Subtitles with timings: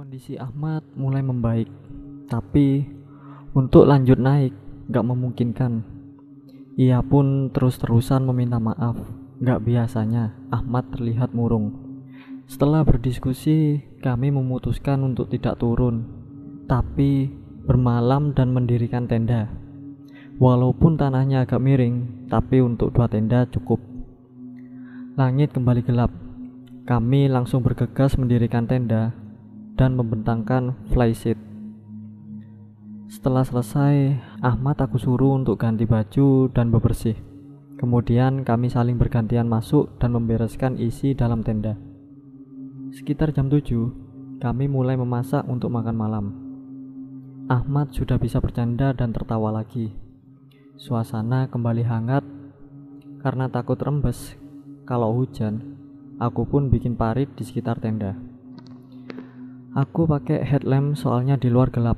[0.00, 1.68] Kondisi Ahmad mulai membaik,
[2.24, 2.88] tapi
[3.52, 4.56] untuk lanjut naik
[4.88, 5.84] gak memungkinkan.
[6.80, 8.96] Ia pun terus-terusan meminta maaf.
[9.44, 11.76] Gak biasanya Ahmad terlihat murung.
[12.48, 16.08] Setelah berdiskusi, kami memutuskan untuk tidak turun,
[16.64, 17.28] tapi
[17.68, 19.52] bermalam dan mendirikan tenda.
[20.40, 23.84] Walaupun tanahnya agak miring, tapi untuk dua tenda cukup.
[25.20, 26.08] Langit kembali gelap.
[26.88, 29.19] Kami langsung bergegas mendirikan tenda
[29.80, 31.40] dan membentangkan flysheet.
[33.08, 37.16] Setelah selesai, Ahmad aku suruh untuk ganti baju dan bebersih.
[37.80, 41.80] Kemudian kami saling bergantian masuk dan membereskan isi dalam tenda.
[42.92, 46.26] Sekitar jam 7, kami mulai memasak untuk makan malam.
[47.48, 49.96] Ahmad sudah bisa bercanda dan tertawa lagi.
[50.76, 52.22] Suasana kembali hangat
[53.24, 54.36] karena takut rembes
[54.84, 55.80] kalau hujan.
[56.20, 58.29] Aku pun bikin parit di sekitar tenda.
[59.70, 61.94] Aku pakai headlamp soalnya di luar gelap.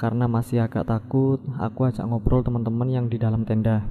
[0.00, 3.84] Karena masih agak takut, aku ajak ngobrol teman-teman yang di dalam tenda.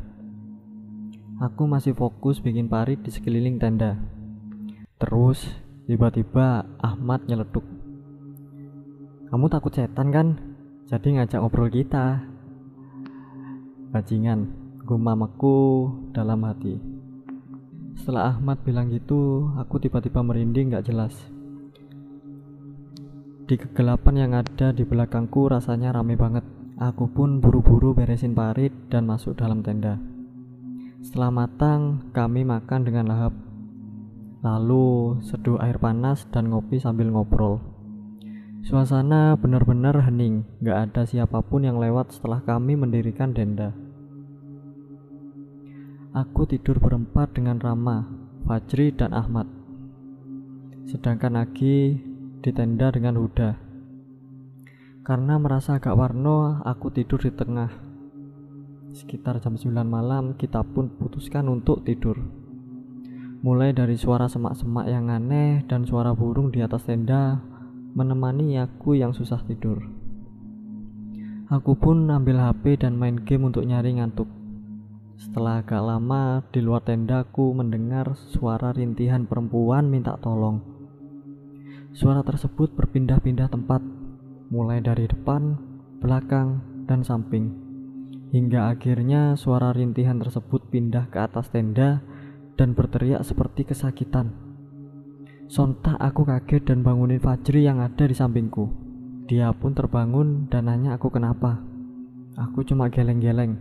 [1.38, 4.02] Aku masih fokus bikin parit di sekeliling tenda.
[4.98, 5.46] Terus,
[5.86, 7.62] tiba-tiba Ahmad nyeletuk.
[9.30, 10.28] Kamu takut setan kan?
[10.90, 12.26] Jadi ngajak ngobrol kita.
[13.94, 14.50] Bajingan,
[14.90, 15.86] gumamaku
[16.18, 16.82] dalam hati.
[17.94, 21.14] Setelah Ahmad bilang gitu, aku tiba-tiba merinding gak jelas.
[23.50, 26.46] Di kegelapan yang ada di belakangku rasanya rame banget.
[26.78, 29.98] Aku pun buru-buru beresin parit dan masuk dalam tenda.
[31.02, 33.34] Setelah matang, kami makan dengan lahap.
[34.46, 37.58] Lalu seduh air panas dan ngopi sambil ngobrol.
[38.62, 43.74] Suasana benar-benar hening, gak ada siapa pun yang lewat setelah kami mendirikan tenda.
[46.14, 48.06] Aku tidur berempat dengan Rama,
[48.46, 49.50] Fajri, dan Ahmad.
[50.86, 52.09] Sedangkan Agi
[52.40, 53.60] di tenda dengan Huda.
[55.04, 57.68] Karena merasa agak warno, aku tidur di tengah.
[58.96, 62.16] Sekitar jam 9 malam, kita pun putuskan untuk tidur.
[63.44, 67.40] Mulai dari suara semak-semak yang aneh dan suara burung di atas tenda
[67.96, 69.84] menemani aku yang susah tidur.
[71.50, 74.30] Aku pun ambil HP dan main game untuk nyari ngantuk.
[75.20, 80.79] Setelah agak lama di luar tendaku mendengar suara rintihan perempuan minta tolong.
[81.90, 83.82] Suara tersebut berpindah-pindah tempat,
[84.54, 85.58] mulai dari depan,
[85.98, 87.50] belakang, dan samping.
[88.30, 92.06] Hingga akhirnya suara rintihan tersebut pindah ke atas tenda
[92.62, 94.30] dan berteriak seperti kesakitan.
[95.50, 98.70] Sontak aku kaget dan bangunin Fajri yang ada di sampingku.
[99.26, 101.58] Dia pun terbangun dan nanya aku kenapa.
[102.38, 103.58] Aku cuma geleng-geleng.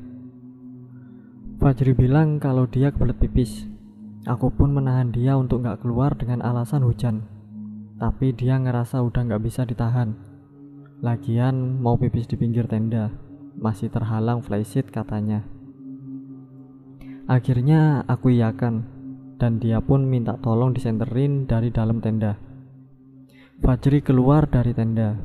[1.56, 3.65] Fajri bilang kalau dia kebelet pipis.
[4.28, 7.38] Aku pun menahan dia untuk gak keluar dengan alasan hujan.
[7.99, 10.15] Tapi dia ngerasa udah gak bisa ditahan.
[11.03, 13.11] Lagian mau pipis di pinggir tenda.
[13.59, 15.43] Masih terhalang flysheet katanya.
[17.27, 18.87] Akhirnya aku iakan
[19.43, 22.39] dan dia pun minta tolong disenterin dari dalam tenda.
[23.59, 25.19] Fajri keluar dari tenda.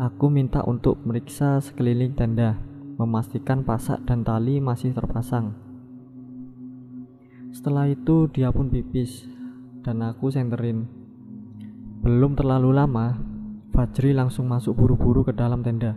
[0.00, 2.56] Aku minta untuk meriksa sekeliling tenda,
[2.96, 5.52] memastikan pasak dan tali masih terpasang.
[7.52, 9.28] Setelah itu dia pun pipis
[9.84, 11.01] dan aku senterin.
[12.02, 13.14] Belum terlalu lama,
[13.70, 15.94] Fajri langsung masuk buru-buru ke dalam tenda.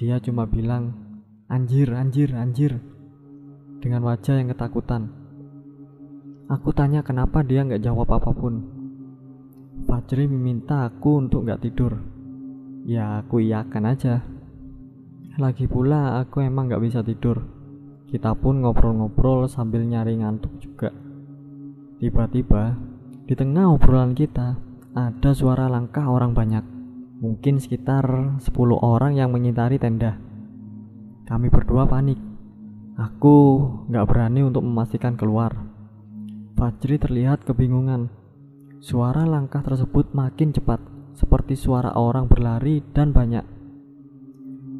[0.00, 0.96] Dia cuma bilang,
[1.44, 2.80] "Anjir, anjir, anjir."
[3.84, 5.12] Dengan wajah yang ketakutan.
[6.48, 8.64] Aku tanya kenapa dia nggak jawab apa pun.
[9.84, 11.92] Fajri meminta aku untuk nggak tidur.
[12.88, 14.24] Ya aku iyakan aja.
[15.36, 17.44] Lagi pula aku emang nggak bisa tidur.
[18.08, 20.96] Kita pun ngobrol-ngobrol sambil nyari ngantuk juga.
[22.00, 22.72] Tiba-tiba
[23.28, 26.64] di tengah obrolan kita ada suara langkah orang banyak.
[27.18, 28.48] Mungkin sekitar 10
[28.78, 30.16] orang yang mengitari tenda.
[31.28, 32.16] Kami berdua panik.
[32.96, 33.36] Aku
[33.90, 35.52] nggak berani untuk memastikan keluar.
[36.56, 38.08] Fajri terlihat kebingungan.
[38.78, 40.78] Suara langkah tersebut makin cepat,
[41.18, 43.42] seperti suara orang berlari dan banyak.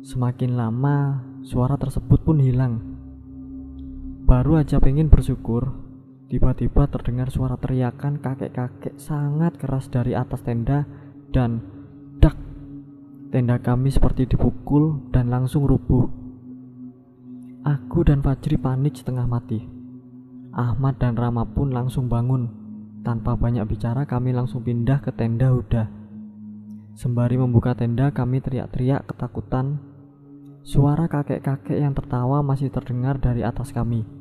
[0.07, 2.81] Semakin lama, suara tersebut pun hilang.
[4.25, 5.88] Baru aja pengen bersyukur,
[6.29, 10.85] tiba-tiba terdengar suara teriakan kakek-kakek sangat keras dari atas tenda
[11.33, 11.65] dan
[12.21, 12.37] dak.
[13.33, 16.05] Tenda kami seperti dipukul dan langsung rubuh.
[17.65, 19.61] Aku dan Fajri panik setengah mati.
[20.53, 22.49] Ahmad dan Rama pun langsung bangun.
[23.05, 25.89] Tanpa banyak bicara kami langsung pindah ke tenda Huda.
[26.97, 29.81] Sembari membuka tenda kami teriak-teriak ketakutan.
[30.65, 34.18] Suara kakek-kakek yang tertawa masih terdengar dari atas kami.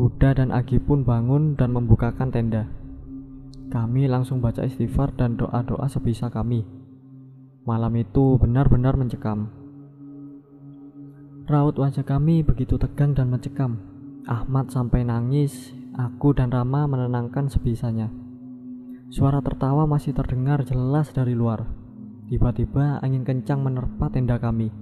[0.00, 2.64] Huda dan Agi pun bangun dan membukakan tenda.
[3.68, 6.64] kami langsung baca istighfar dan doa-doa sebisa kami.
[7.68, 9.52] Malam itu benar-benar mencekam.
[11.44, 13.76] Raut wajah kami begitu tegang dan mencekam.
[14.24, 18.08] Ahmad sampai nangis, aku dan Rama menenangkan sebisanya.
[19.12, 21.68] Suara tertawa masih terdengar jelas dari luar.
[22.32, 24.72] Tiba-tiba angin kencang menerpa tenda kami.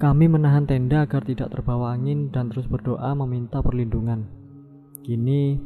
[0.00, 4.24] Kami menahan tenda agar tidak terbawa angin dan terus berdoa meminta perlindungan.
[5.04, 5.60] Kini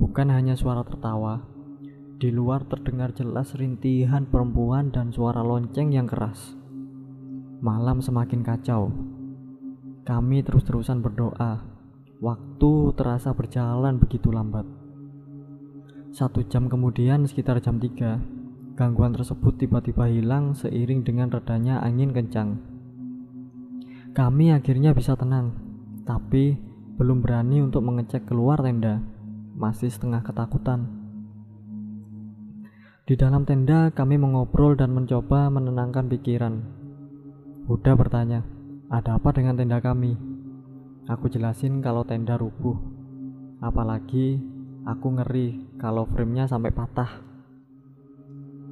[0.00, 1.44] bukan hanya suara tertawa,
[2.16, 6.56] di luar terdengar jelas rintihan perempuan dan suara lonceng yang keras.
[7.60, 8.88] Malam semakin kacau.
[10.08, 11.60] Kami terus-terusan berdoa.
[12.24, 14.64] Waktu terasa berjalan begitu lambat.
[16.16, 22.73] Satu jam kemudian sekitar jam 3, gangguan tersebut tiba-tiba hilang seiring dengan redanya angin kencang.
[24.14, 25.58] Kami akhirnya bisa tenang,
[26.06, 26.54] tapi
[26.94, 29.02] belum berani untuk mengecek keluar tenda.
[29.58, 30.86] Masih setengah ketakutan.
[33.10, 36.62] Di dalam tenda, kami mengobrol dan mencoba menenangkan pikiran.
[37.66, 38.46] Buddha bertanya,
[38.86, 40.14] "Ada apa dengan tenda kami?"
[41.10, 42.78] Aku jelasin kalau tenda rubuh.
[43.58, 44.38] Apalagi
[44.86, 47.10] aku ngeri kalau framenya sampai patah.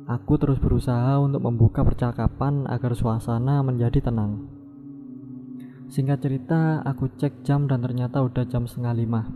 [0.07, 4.62] Aku terus berusaha untuk membuka percakapan agar suasana menjadi tenang.
[5.93, 9.29] Singkat cerita, aku cek jam dan ternyata udah jam setengah lima.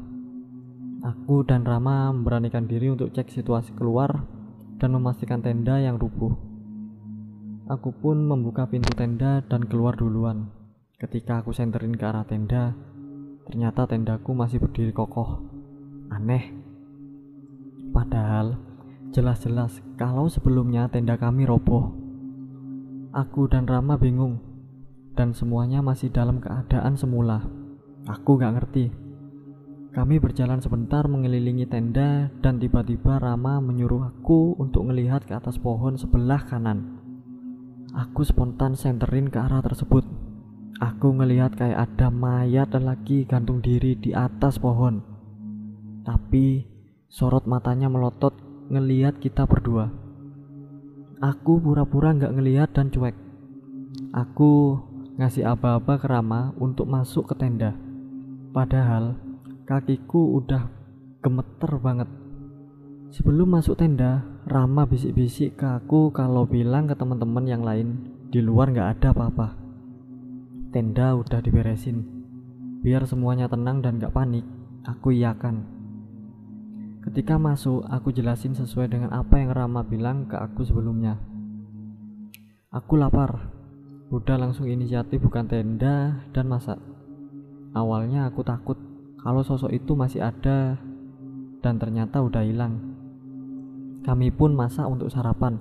[1.04, 4.24] Aku dan Rama memberanikan diri untuk cek situasi keluar
[4.80, 6.32] dan memastikan tenda yang rubuh.
[7.68, 10.48] Aku pun membuka pintu tenda dan keluar duluan.
[10.96, 12.72] Ketika aku senterin ke arah tenda,
[13.44, 15.44] ternyata tendaku masih berdiri kokoh.
[16.08, 16.56] Aneh.
[17.92, 18.56] Padahal
[19.12, 21.92] jelas-jelas kalau sebelumnya tenda kami roboh.
[23.12, 24.45] Aku dan Rama bingung
[25.16, 27.42] dan semuanya masih dalam keadaan semula.
[28.06, 28.92] Aku gak ngerti.
[29.96, 35.96] Kami berjalan sebentar mengelilingi tenda dan tiba-tiba Rama menyuruh aku untuk melihat ke atas pohon
[35.96, 37.00] sebelah kanan.
[37.96, 40.04] Aku spontan senterin ke arah tersebut.
[40.76, 45.00] Aku ngelihat kayak ada mayat lagi gantung diri di atas pohon.
[46.04, 46.68] Tapi
[47.08, 48.36] sorot matanya melotot
[48.68, 49.88] ngelihat kita berdua.
[51.24, 53.16] Aku pura-pura nggak ngelihat dan cuek.
[54.12, 54.76] Aku
[55.16, 57.72] ngasih aba-aba ke Rama untuk masuk ke tenda.
[58.52, 59.16] Padahal
[59.64, 60.68] kakiku udah
[61.24, 62.08] gemeter banget.
[63.16, 68.68] Sebelum masuk tenda, Rama bisik-bisik ke aku kalau bilang ke teman-teman yang lain di luar
[68.68, 69.48] nggak ada apa-apa.
[70.76, 72.04] Tenda udah diberesin.
[72.84, 74.44] Biar semuanya tenang dan gak panik,
[74.84, 75.64] aku iyakan.
[77.02, 81.16] Ketika masuk, aku jelasin sesuai dengan apa yang Rama bilang ke aku sebelumnya.
[82.68, 83.55] Aku lapar,
[84.06, 86.78] Buddha langsung inisiatif bukan tenda dan masak.
[87.74, 88.78] Awalnya aku takut
[89.18, 90.78] kalau sosok itu masih ada
[91.58, 92.78] dan ternyata udah hilang.
[94.06, 95.58] Kami pun masak untuk sarapan.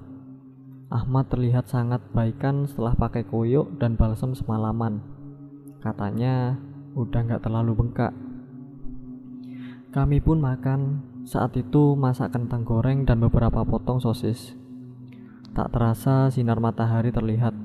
[0.94, 5.02] Ahmad terlihat sangat baikan setelah pakai koyok dan balsam semalaman.
[5.82, 6.62] Katanya
[6.94, 8.14] udah nggak terlalu bengkak.
[9.90, 11.02] Kami pun makan.
[11.26, 14.54] Saat itu masak kentang goreng dan beberapa potong sosis.
[15.58, 17.65] Tak terasa sinar matahari terlihat.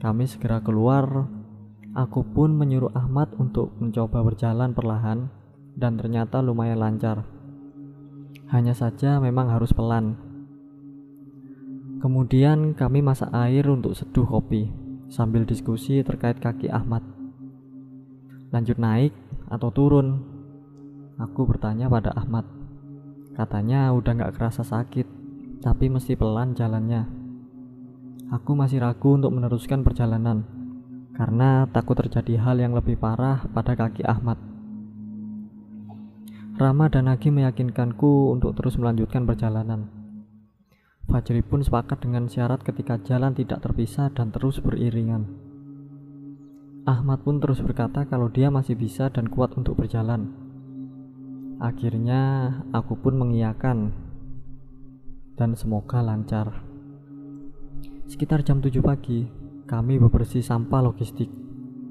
[0.00, 1.28] Kami segera keluar.
[1.92, 5.28] Aku pun menyuruh Ahmad untuk mencoba berjalan perlahan
[5.76, 7.28] dan ternyata lumayan lancar.
[8.48, 10.16] Hanya saja memang harus pelan.
[12.00, 14.72] Kemudian kami masak air untuk seduh kopi
[15.12, 17.04] sambil diskusi terkait kaki Ahmad.
[18.48, 19.12] Lanjut naik
[19.52, 20.24] atau turun?
[21.20, 22.48] Aku bertanya pada Ahmad.
[23.36, 25.04] Katanya udah gak kerasa sakit,
[25.60, 27.19] tapi mesti pelan jalannya.
[28.30, 30.46] Aku masih ragu untuk meneruskan perjalanan
[31.18, 34.38] karena takut terjadi hal yang lebih parah pada kaki Ahmad.
[36.54, 39.90] Rama dan Agi meyakinkanku untuk terus melanjutkan perjalanan.
[41.10, 45.26] Fajri pun sepakat dengan syarat ketika jalan tidak terpisah dan terus beriringan.
[46.86, 50.30] Ahmad pun terus berkata kalau dia masih bisa dan kuat untuk berjalan.
[51.58, 53.90] Akhirnya aku pun mengiyakan
[55.34, 56.69] dan semoga lancar.
[58.10, 59.30] Sekitar jam 7 pagi,
[59.70, 61.30] kami bebersih sampah logistik,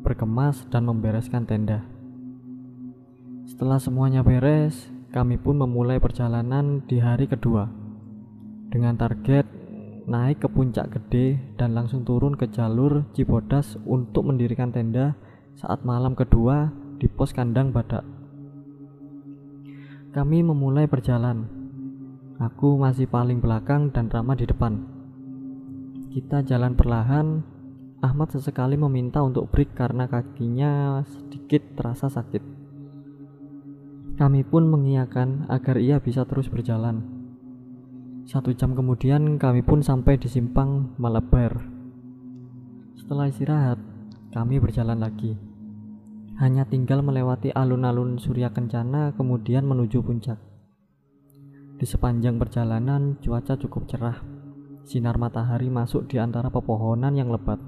[0.04, 1.88] berkemas dan membereskan tenda.
[3.48, 7.72] Setelah semuanya beres, kami pun memulai perjalanan di hari kedua
[8.68, 9.48] dengan target
[10.12, 15.16] naik ke puncak gede dan langsung turun ke jalur Cibodas untuk mendirikan tenda
[15.56, 16.68] saat malam kedua
[17.00, 18.04] di pos kandang badak.
[20.12, 21.48] Kami memulai perjalanan.
[22.44, 24.99] Aku masih paling belakang dan Rama di depan.
[26.10, 27.46] Kita jalan perlahan.
[28.02, 32.42] Ahmad sesekali meminta untuk break karena kakinya sedikit terasa sakit.
[34.18, 37.06] Kami pun mengiyakan agar ia bisa terus berjalan.
[38.26, 41.62] Satu jam kemudian kami pun sampai di simpang Malabar.
[42.98, 43.78] Setelah istirahat,
[44.34, 45.38] kami berjalan lagi.
[46.42, 50.42] Hanya tinggal melewati alun-alun Surya Kencana kemudian menuju puncak.
[51.78, 54.39] Di sepanjang perjalanan cuaca cukup cerah.
[54.90, 57.62] Sinar matahari masuk di antara pepohonan yang lebat.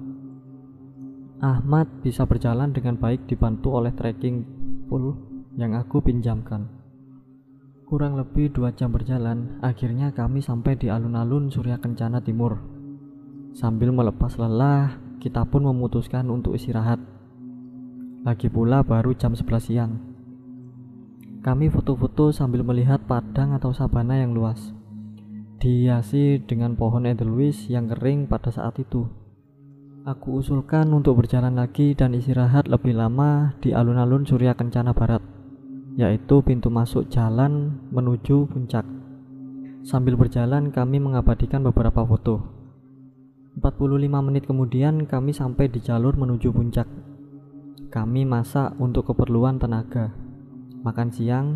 [1.38, 4.42] Ahmad bisa berjalan dengan baik dibantu oleh trekking
[4.90, 5.14] pole
[5.54, 6.66] yang aku pinjamkan.
[7.86, 12.58] Kurang lebih dua jam berjalan, akhirnya kami sampai di alun-alun Surya Kencana Timur.
[13.54, 16.98] Sambil melepas lelah, kita pun memutuskan untuk istirahat.
[18.26, 19.94] Lagi pula baru jam 11 siang.
[21.38, 24.81] Kami foto-foto sambil melihat padang atau sabana yang luas.
[25.62, 29.06] Dihiasi dengan pohon edelweiss yang kering pada saat itu.
[30.02, 35.22] Aku usulkan untuk berjalan lagi dan istirahat lebih lama di alun-alun Surya Kencana Barat
[35.96, 38.84] yaitu pintu masuk jalan menuju puncak.
[39.84, 42.40] Sambil berjalan kami mengabadikan beberapa foto.
[43.60, 46.88] 45 menit kemudian kami sampai di jalur menuju puncak.
[47.92, 50.16] Kami masak untuk keperluan tenaga.
[50.80, 51.46] Makan siang.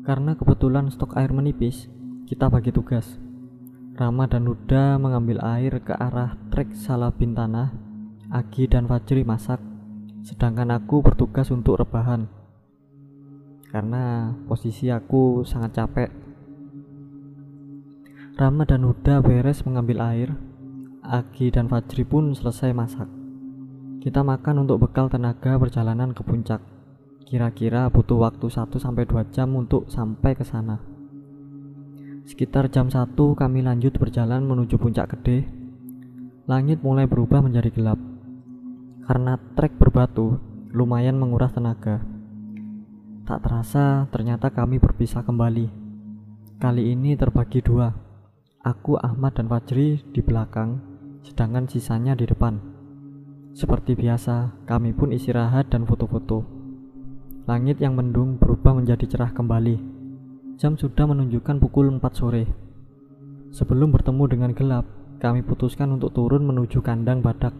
[0.00, 1.90] Karena kebetulan stok air menipis,
[2.26, 3.22] kita bagi tugas.
[3.94, 7.70] Rama dan Huda mengambil air ke arah trek Salabin Tanah.
[8.34, 9.62] Agi dan Fajri masak,
[10.26, 12.26] sedangkan aku bertugas untuk rebahan
[13.70, 16.10] karena posisi aku sangat capek.
[18.34, 20.34] Rama dan Huda beres mengambil air.
[21.06, 23.06] Agi dan Fajri pun selesai masak.
[24.02, 26.58] Kita makan untuk bekal tenaga perjalanan ke puncak.
[27.22, 30.95] Kira-kira butuh waktu 1-2 jam untuk sampai ke sana.
[32.26, 35.46] Sekitar jam 1 kami lanjut berjalan menuju puncak gede.
[36.50, 38.02] Langit mulai berubah menjadi gelap.
[39.06, 40.34] Karena trek berbatu,
[40.74, 42.02] lumayan menguras tenaga.
[43.30, 45.70] Tak terasa, ternyata kami berpisah kembali.
[46.58, 47.94] Kali ini terbagi dua.
[48.58, 50.82] Aku, Ahmad, dan Fajri di belakang,
[51.22, 52.58] sedangkan sisanya di depan.
[53.54, 56.42] Seperti biasa, kami pun istirahat dan foto-foto.
[57.46, 59.95] Langit yang mendung berubah menjadi cerah kembali.
[60.56, 62.48] Jam sudah menunjukkan pukul 4 sore.
[63.52, 64.88] Sebelum bertemu dengan gelap,
[65.20, 67.52] kami putuskan untuk turun menuju kandang badak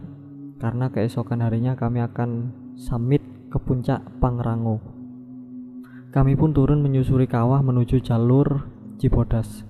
[0.57, 3.21] karena keesokan harinya kami akan summit
[3.53, 4.81] ke puncak Pangrango.
[6.09, 8.65] Kami pun turun menyusuri kawah menuju jalur
[8.97, 9.61] Cibodas.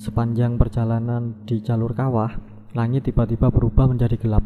[0.00, 2.32] Sepanjang perjalanan di jalur kawah,
[2.72, 4.44] langit tiba-tiba berubah menjadi gelap.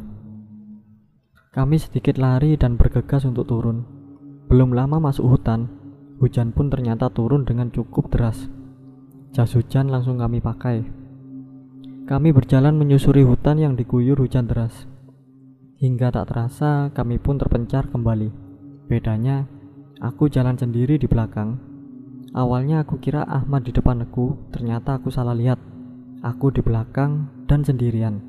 [1.55, 3.87] Kami sedikit lari dan bergegas untuk turun.
[4.51, 5.86] Belum lama masuk hutan,
[6.23, 8.49] hujan pun ternyata turun dengan cukup deras.
[9.37, 10.87] Jas hujan langsung kami pakai.
[12.07, 14.87] Kami berjalan menyusuri hutan yang diguyur hujan deras.
[15.77, 18.33] Hingga tak terasa, kami pun terpencar kembali.
[18.89, 19.45] Bedanya,
[19.97, 21.57] Aku jalan sendiri di belakang.
[22.37, 25.57] Awalnya aku kira Ahmad di depan aku, ternyata aku salah lihat.
[26.21, 28.21] Aku di belakang dan sendirian.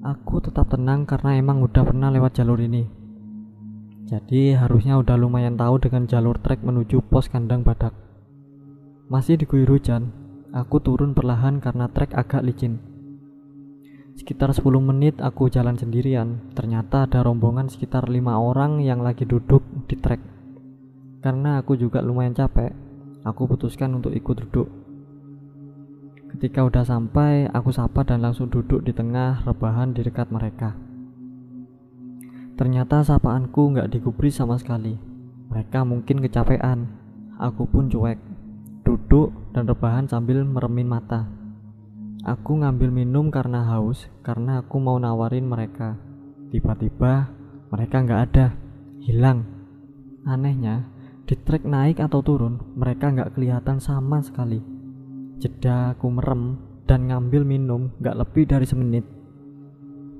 [0.00, 3.01] Aku tetap tenang karena emang udah pernah lewat jalur ini.
[4.10, 7.94] Jadi harusnya udah lumayan tahu dengan jalur trek menuju pos kandang badak.
[9.06, 10.10] Masih diguyur hujan,
[10.50, 12.82] aku turun perlahan karena trek agak licin.
[14.12, 16.52] Sekitar 10 menit aku jalan sendirian.
[16.52, 20.20] Ternyata ada rombongan sekitar lima orang yang lagi duduk di trek.
[21.24, 22.74] Karena aku juga lumayan capek,
[23.24, 24.68] aku putuskan untuk ikut duduk.
[26.36, 30.91] Ketika udah sampai, aku sapa dan langsung duduk di tengah rebahan di dekat mereka.
[32.56, 34.96] Ternyata sapaanku nggak digubris sama sekali.
[35.48, 36.88] Mereka mungkin kecapean.
[37.40, 38.20] Aku pun cuek,
[38.84, 41.26] duduk dan rebahan sambil meremin mata.
[42.22, 45.98] Aku ngambil minum karena haus, karena aku mau nawarin mereka.
[46.54, 47.34] Tiba-tiba
[47.72, 48.46] mereka nggak ada,
[49.02, 49.42] hilang.
[50.22, 50.86] Anehnya,
[51.26, 54.62] di trek naik atau turun, mereka nggak kelihatan sama sekali.
[55.42, 59.02] Jeda aku merem dan ngambil minum nggak lebih dari semenit.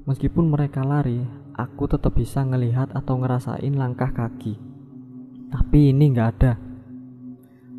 [0.09, 1.23] Meskipun mereka lari,
[1.57, 4.57] aku tetap bisa ngelihat atau ngerasain langkah kaki.
[5.53, 6.57] Tapi ini nggak ada.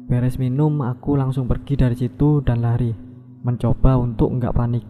[0.05, 3.13] Beres minum, aku langsung pergi dari situ dan lari
[3.43, 4.85] mencoba untuk enggak panik.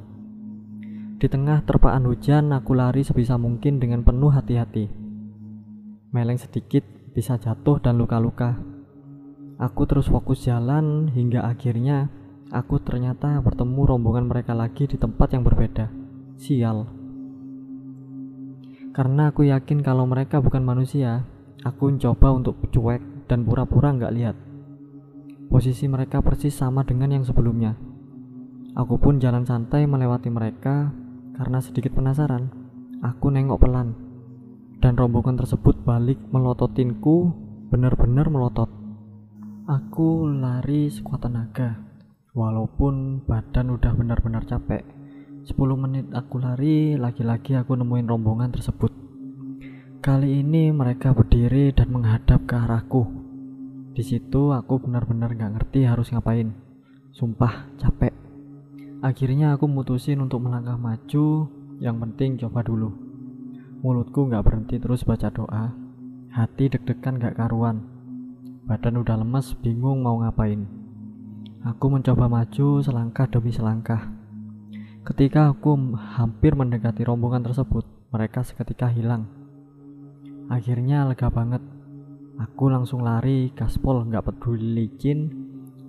[1.18, 4.86] Di tengah terpaan hujan, aku lari sebisa mungkin dengan penuh hati-hati.
[6.14, 6.86] Meleng sedikit,
[7.16, 8.60] bisa jatuh dan luka-luka.
[9.58, 12.10] Aku terus fokus jalan hingga akhirnya
[12.52, 15.90] aku ternyata bertemu rombongan mereka lagi di tempat yang berbeda.
[16.38, 17.03] Sial.
[18.94, 21.26] Karena aku yakin kalau mereka bukan manusia,
[21.66, 24.38] aku mencoba untuk cuek dan pura-pura nggak lihat.
[25.50, 27.74] Posisi mereka persis sama dengan yang sebelumnya.
[28.78, 30.94] Aku pun jalan santai melewati mereka
[31.38, 32.54] karena sedikit penasaran.
[33.02, 33.98] Aku nengok pelan
[34.78, 37.34] dan rombongan tersebut balik melototinku
[37.74, 38.70] benar-benar melotot.
[39.66, 41.82] Aku lari sekuat tenaga.
[42.34, 44.86] Walaupun badan udah benar-benar capek.
[45.44, 48.96] 10 menit aku lari, lagi-lagi aku nemuin rombongan tersebut.
[50.00, 53.04] Kali ini mereka berdiri dan menghadap ke arahku.
[53.92, 56.56] Di situ aku benar-benar gak ngerti harus ngapain.
[57.12, 58.16] Sumpah, capek.
[59.04, 61.52] Akhirnya aku mutusin untuk melangkah maju,
[61.84, 62.96] yang penting coba dulu.
[63.84, 65.76] Mulutku gak berhenti terus baca doa.
[66.32, 67.84] Hati deg-degan gak karuan.
[68.64, 70.64] Badan udah lemes, bingung mau ngapain.
[71.68, 74.23] Aku mencoba maju selangkah demi selangkah.
[75.04, 75.76] Ketika aku
[76.16, 77.84] hampir mendekati rombongan tersebut,
[78.16, 79.28] mereka seketika hilang.
[80.48, 81.60] Akhirnya lega banget.
[82.40, 85.28] Aku langsung lari, gaspol nggak peduli licin,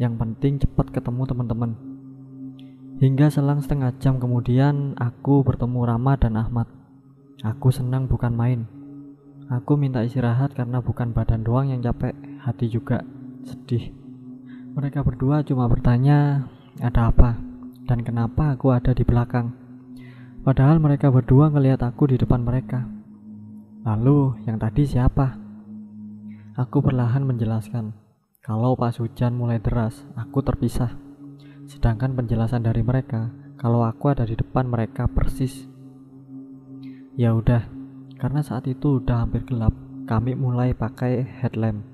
[0.02, 1.78] yang penting cepat ketemu teman-teman.
[2.98, 6.66] Hingga selang setengah jam kemudian, aku bertemu Rama dan Ahmad.
[7.46, 8.66] Aku senang bukan main.
[9.46, 13.06] Aku minta istirahat karena bukan badan doang yang capek, hati juga
[13.46, 13.94] sedih.
[14.74, 16.50] Mereka berdua cuma bertanya,
[16.82, 17.53] "Ada apa?"
[17.84, 19.52] Dan "Kenapa aku ada di belakang?"
[20.44, 22.84] Padahal mereka berdua ngelihat aku di depan mereka.
[23.88, 25.40] Lalu, yang tadi siapa?
[26.60, 27.96] Aku perlahan menjelaskan,
[28.44, 30.92] kalau pas hujan mulai deras, aku terpisah.
[31.64, 35.64] Sedangkan penjelasan dari mereka, kalau aku ada di depan mereka persis.
[37.16, 37.64] Ya udah,
[38.20, 39.72] karena saat itu udah hampir gelap,
[40.04, 41.88] kami mulai pakai headlamp.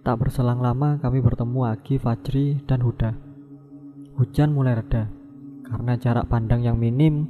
[0.00, 3.29] Tak berselang lama kami bertemu Agi, Fajri, dan Huda.
[4.20, 5.08] Hujan mulai reda.
[5.64, 7.24] Karena jarak pandang yang minim,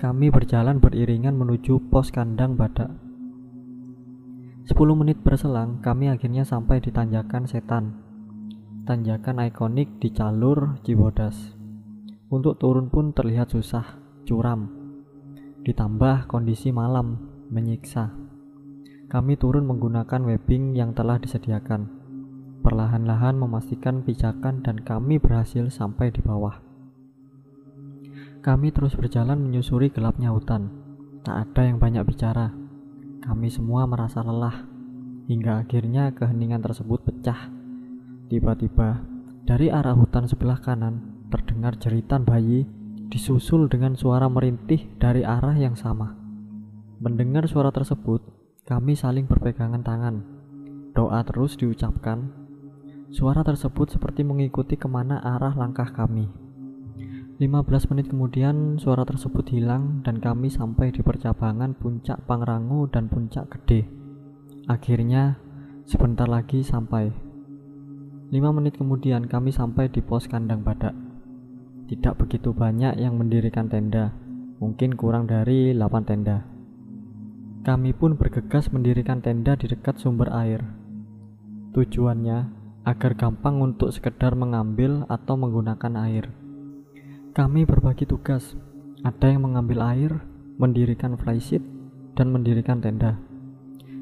[0.00, 2.88] kami berjalan beriringan menuju pos kandang badak.
[4.64, 8.00] 10 menit berselang, kami akhirnya sampai di tanjakan setan.
[8.88, 11.52] Tanjakan ikonik di jalur Cibodas.
[12.32, 13.84] Untuk turun pun terlihat susah,
[14.24, 14.72] curam
[15.60, 17.20] Ditambah kondisi malam
[17.52, 18.16] menyiksa.
[19.12, 22.01] Kami turun menggunakan webbing yang telah disediakan.
[22.62, 26.62] Perlahan-lahan memastikan pijakan dan kami berhasil sampai di bawah.
[28.42, 30.70] Kami terus berjalan menyusuri gelapnya hutan.
[31.26, 32.50] Tak ada yang banyak bicara.
[33.22, 34.66] Kami semua merasa lelah.
[35.26, 37.50] Hingga akhirnya keheningan tersebut pecah.
[38.26, 39.02] Tiba-tiba,
[39.46, 42.66] dari arah hutan sebelah kanan terdengar jeritan bayi
[43.10, 46.14] disusul dengan suara merintih dari arah yang sama.
[47.02, 48.22] Mendengar suara tersebut,
[48.66, 50.22] kami saling berpegangan tangan.
[50.94, 52.41] Doa terus diucapkan.
[53.12, 56.32] Suara tersebut seperti mengikuti ke mana arah langkah kami.
[57.36, 63.52] 15 menit kemudian suara tersebut hilang dan kami sampai di percabangan puncak Pangrango dan puncak
[63.52, 63.84] Gede.
[64.64, 65.36] Akhirnya
[65.84, 67.12] sebentar lagi sampai.
[68.32, 70.96] 5 menit kemudian kami sampai di pos kandang badak.
[71.92, 74.16] Tidak begitu banyak yang mendirikan tenda,
[74.56, 76.48] mungkin kurang dari 8 tenda.
[77.60, 80.64] Kami pun bergegas mendirikan tenda di dekat sumber air.
[81.76, 86.26] Tujuannya agar gampang untuk sekedar mengambil atau menggunakan air.
[87.32, 88.58] Kami berbagi tugas,
[89.06, 90.12] ada yang mengambil air,
[90.58, 91.62] mendirikan flysheet,
[92.18, 93.16] dan mendirikan tenda.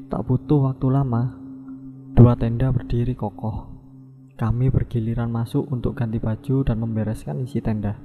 [0.09, 1.37] Tak butuh waktu lama,
[2.17, 3.71] dua tenda berdiri kokoh.
[4.35, 8.01] Kami bergiliran masuk untuk ganti baju dan membereskan isi tenda.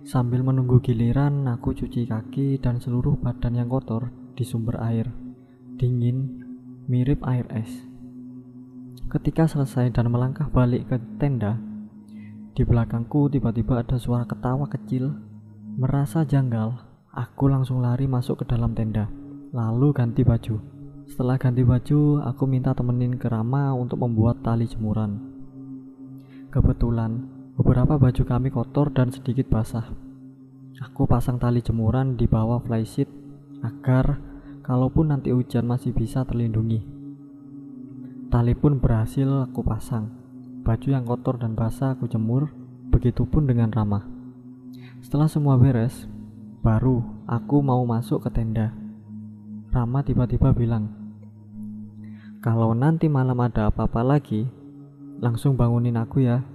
[0.00, 5.12] Sambil menunggu giliran, aku cuci kaki dan seluruh badan yang kotor di sumber air.
[5.76, 6.40] Dingin,
[6.88, 7.89] mirip air es.
[9.10, 11.58] Ketika selesai dan melangkah balik ke tenda,
[12.54, 15.10] di belakangku tiba-tiba ada suara ketawa kecil.
[15.82, 16.78] Merasa janggal,
[17.10, 19.10] aku langsung lari masuk ke dalam tenda,
[19.50, 20.62] lalu ganti baju.
[21.10, 25.18] Setelah ganti baju, aku minta temenin ke Rama untuk membuat tali jemuran.
[26.54, 27.26] Kebetulan,
[27.58, 29.90] beberapa baju kami kotor dan sedikit basah.
[30.86, 33.10] Aku pasang tali jemuran di bawah flysheet
[33.66, 34.22] agar
[34.62, 36.99] kalaupun nanti hujan masih bisa terlindungi.
[38.30, 40.06] Tali pun berhasil aku pasang.
[40.62, 42.54] Baju yang kotor dan basah aku jemur,
[42.94, 44.06] begitupun dengan Rama.
[45.02, 46.06] Setelah semua beres,
[46.62, 48.70] baru aku mau masuk ke tenda.
[49.74, 50.94] Rama tiba-tiba bilang,
[52.38, 54.46] kalau nanti malam ada apa-apa lagi,
[55.18, 56.46] langsung bangunin aku ya.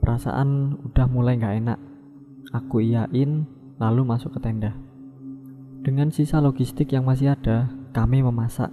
[0.00, 1.78] Perasaan udah mulai gak enak.
[2.50, 3.44] Aku iyain,
[3.76, 4.72] lalu masuk ke tenda.
[5.84, 8.72] Dengan sisa logistik yang masih ada, kami memasak.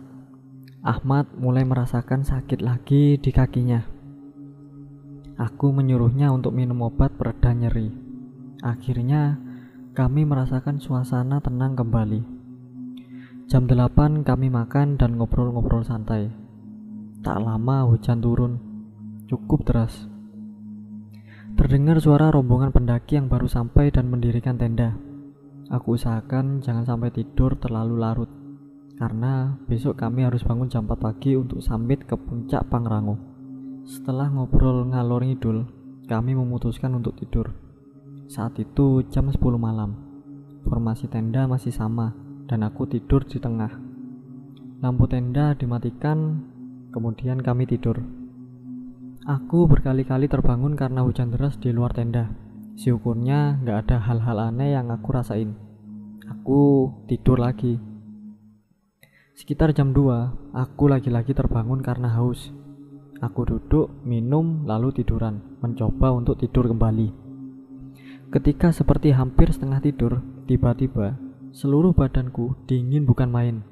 [0.81, 3.85] Ahmad mulai merasakan sakit lagi di kakinya.
[5.37, 7.93] Aku menyuruhnya untuk minum obat pereda nyeri.
[8.65, 9.37] Akhirnya,
[9.93, 12.21] kami merasakan suasana tenang kembali.
[13.45, 16.33] Jam 8 kami makan dan ngobrol-ngobrol santai.
[17.21, 18.57] Tak lama hujan turun,
[19.29, 20.09] cukup deras.
[21.61, 24.97] Terdengar suara rombongan pendaki yang baru sampai dan mendirikan tenda.
[25.69, 28.40] Aku usahakan jangan sampai tidur terlalu larut,
[29.01, 33.17] karena besok kami harus bangun jam 4 pagi untuk summit ke puncak Pangrango.
[33.81, 35.65] Setelah ngobrol ngalor ngidul,
[36.05, 37.49] kami memutuskan untuk tidur.
[38.29, 39.97] Saat itu jam 10 malam.
[40.69, 42.13] Formasi tenda masih sama
[42.45, 43.73] dan aku tidur di tengah.
[44.85, 46.45] Lampu tenda dimatikan,
[46.93, 47.97] kemudian kami tidur.
[49.25, 52.29] Aku berkali-kali terbangun karena hujan deras di luar tenda.
[52.77, 55.57] Syukurnya nggak ada hal-hal aneh yang aku rasain.
[56.29, 57.90] Aku tidur lagi.
[59.31, 62.51] Sekitar jam 2, aku lagi-lagi terbangun karena haus.
[63.23, 67.07] Aku duduk, minum, lalu tiduran, mencoba untuk tidur kembali.
[68.27, 70.19] Ketika seperti hampir setengah tidur,
[70.51, 71.15] tiba-tiba
[71.55, 73.63] seluruh badanku dingin bukan main.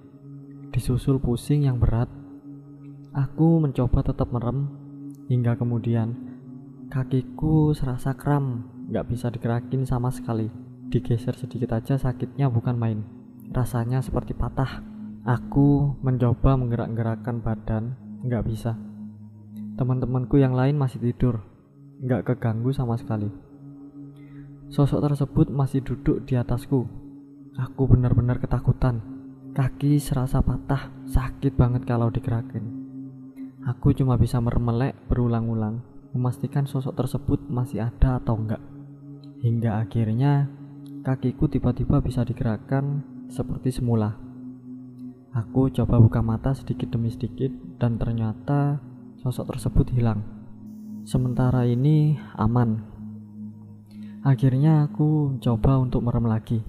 [0.72, 2.08] Disusul pusing yang berat.
[3.12, 4.72] Aku mencoba tetap merem,
[5.28, 6.16] hingga kemudian
[6.88, 8.64] kakiku serasa kram,
[8.96, 10.48] gak bisa digerakin sama sekali.
[10.88, 13.04] Digeser sedikit aja sakitnya bukan main.
[13.52, 14.99] Rasanya seperti patah.
[15.28, 18.80] Aku mencoba menggerak-gerakkan badan, gak bisa.
[19.76, 21.44] Teman-temanku yang lain masih tidur,
[22.08, 23.28] gak keganggu sama sekali.
[24.72, 26.88] Sosok tersebut masih duduk di atasku.
[27.60, 29.04] Aku benar-benar ketakutan.
[29.52, 32.64] Kaki serasa patah, sakit banget kalau digerakin.
[33.68, 35.84] Aku cuma bisa meremelek berulang-ulang,
[36.16, 38.64] memastikan sosok tersebut masih ada atau enggak.
[39.44, 40.48] Hingga akhirnya
[41.04, 44.29] kakiku tiba-tiba bisa digerakkan seperti semula.
[45.34, 48.82] Aku coba buka mata sedikit demi sedikit dan ternyata
[49.22, 50.26] sosok tersebut hilang.
[51.06, 52.82] Sementara ini aman.
[54.26, 56.60] Akhirnya aku coba untuk merem lagi.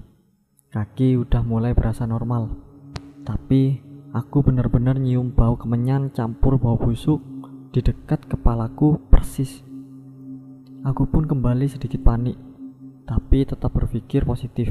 [0.71, 2.47] Kaki udah mulai berasa normal.
[3.21, 7.23] Tapi Aku benar-benar nyium bau kemenyan campur bau busuk
[7.71, 9.63] di dekat kepalaku persis.
[10.83, 12.35] Aku pun kembali sedikit panik,
[13.07, 14.67] tapi tetap berpikir positif.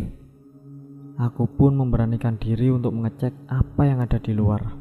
[1.21, 4.73] Aku pun memberanikan diri untuk mengecek apa yang ada di luar.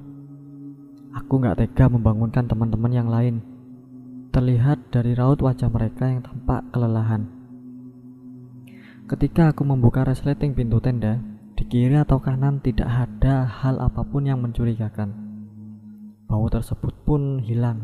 [1.12, 3.43] Aku gak tega membangunkan teman-teman yang lain.
[4.32, 7.28] Terlihat dari raut wajah mereka yang tampak kelelahan.
[9.04, 11.19] Ketika aku membuka resleting pintu tenda,
[11.60, 15.12] di kiri atau kanan tidak ada hal apa pun yang mencurigakan.
[16.23, 17.84] Bau tersebut pun hilang.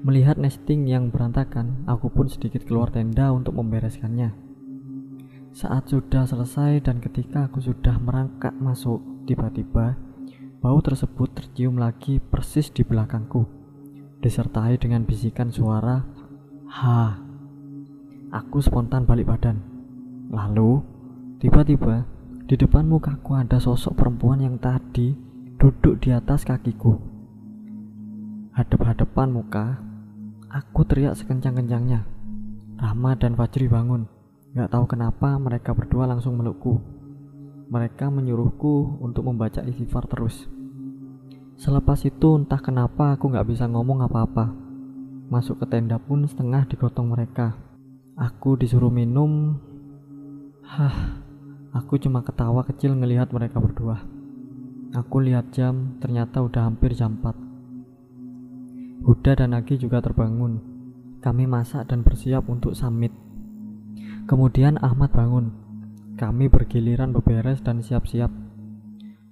[0.00, 4.49] Melihat nesting yang berantakan, aku pun sedikit keluar tenda untuk membereskannya.
[5.50, 9.98] Saat sudah selesai dan ketika aku sudah merangkak masuk, tiba-tiba
[10.62, 13.50] bau tersebut tercium lagi persis di belakangku,
[14.22, 16.06] disertai dengan bisikan suara
[16.70, 17.18] "Ha".
[18.30, 19.58] Aku spontan balik badan.
[20.30, 20.86] Lalu,
[21.42, 22.06] tiba-tiba
[22.46, 25.18] di depan mukaku ada sosok perempuan yang tadi
[25.58, 26.94] duduk di atas kakiku.
[28.54, 29.82] Hadap-hadapan muka,
[30.46, 32.06] aku teriak sekencang-kencangnya.
[32.78, 34.19] Rama dan Fajri bangun.
[34.56, 36.82] Gak tahu kenapa mereka berdua langsung melukku.
[37.70, 40.50] Mereka menyuruhku untuk membaca istighfar terus.
[41.60, 44.50] Selepas itu entah kenapa aku gak bisa ngomong apa-apa.
[45.30, 47.54] Masuk ke tenda pun setengah digotong mereka.
[48.18, 49.54] Aku disuruh minum.
[50.66, 51.20] Hah,
[51.70, 54.02] Aku cuma ketawa kecil ngelihat mereka berdua.
[54.90, 59.06] Aku lihat jam, ternyata udah hampir jam 4.
[59.06, 60.58] Huda dan Agi juga terbangun.
[61.22, 63.14] Kami masak dan bersiap untuk summit.
[64.28, 65.52] Kemudian Ahmad bangun.
[66.20, 68.28] Kami bergiliran beberes dan siap-siap.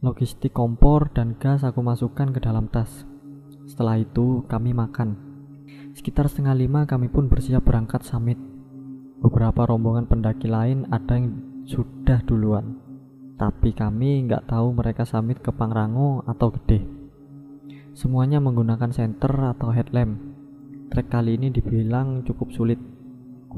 [0.01, 3.05] Logistik kompor dan gas aku masukkan ke dalam tas.
[3.69, 5.19] Setelah itu kami makan.
[5.93, 8.41] Sekitar setengah lima kami pun bersiap berangkat summit.
[9.19, 11.35] Beberapa rombongan pendaki lain ada yang
[11.67, 12.79] sudah duluan.
[13.37, 16.87] Tapi kami nggak tahu mereka summit ke Pangrango atau Gede.
[17.99, 20.23] Semuanya menggunakan center atau headlamp.
[20.89, 22.98] Trek kali ini dibilang cukup sulit.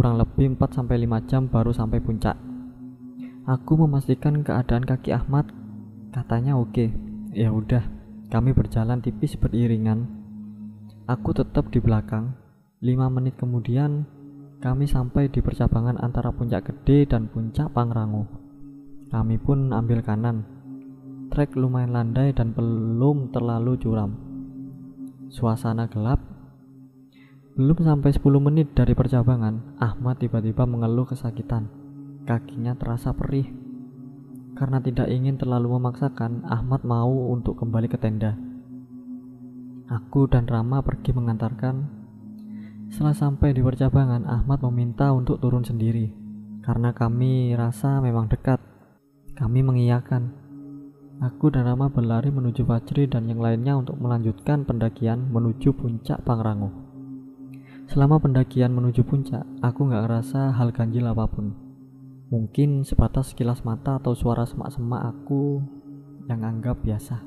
[0.01, 2.33] Kurang lebih 4-5 jam baru sampai puncak.
[3.45, 5.53] Aku memastikan keadaan kaki Ahmad.
[6.09, 6.89] Katanya oke.
[7.37, 7.85] Ya udah,
[8.33, 10.09] kami berjalan tipis beriringan.
[11.05, 12.33] Aku tetap di belakang.
[12.81, 14.09] 5 menit kemudian
[14.65, 18.25] kami sampai di percabangan antara puncak gede dan puncak Pangrango.
[19.13, 20.49] Kami pun ambil kanan.
[21.29, 24.17] Trek lumayan landai dan belum terlalu curam.
[25.29, 26.30] Suasana gelap.
[27.61, 31.69] Belum sampai 10 menit dari percabangan, Ahmad tiba-tiba mengeluh kesakitan.
[32.25, 33.53] Kakinya terasa perih.
[34.57, 38.33] Karena tidak ingin terlalu memaksakan, Ahmad mau untuk kembali ke tenda.
[39.93, 41.85] Aku dan Rama pergi mengantarkan
[42.89, 46.17] setelah sampai di percabangan, Ahmad meminta untuk turun sendiri.
[46.65, 48.57] Karena kami rasa memang dekat.
[49.37, 50.33] Kami mengiyakan.
[51.29, 56.80] Aku dan Rama berlari menuju Fajri dan yang lainnya untuk melanjutkan pendakian menuju puncak Pangrango.
[57.91, 61.51] Selama pendakian menuju puncak, aku gak ngerasa hal ganjil apa pun.
[62.31, 65.59] Mungkin sebatas sekilas mata atau suara semak-semak aku
[66.31, 67.19] yang anggap biasa.